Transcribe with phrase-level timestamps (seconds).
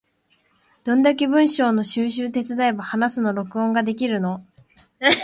[0.83, 4.43] どんだけ文章の収集手伝えば話すの録音ができるの？